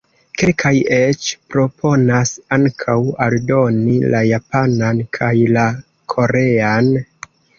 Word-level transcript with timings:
Kelkaj 0.41 0.69
eĉ 0.95 1.25
proponas 1.55 2.31
ankaŭ 2.57 2.95
aldoni 3.27 3.97
la 4.15 4.23
Japanan 4.29 5.03
kaj 5.21 5.31
la 5.57 5.67
Korean. 6.15 6.91